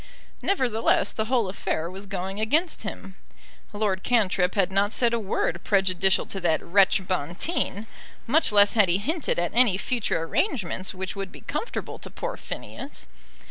[0.41, 3.17] Nevertheless, the whole affair was going against him.
[3.71, 7.85] Lord Cantrip had not said a word prejudicial to that wretch Bonteen;
[8.25, 12.35] much less had he hinted at any future arrangements which would be comfortable to poor
[12.35, 13.05] Phineas.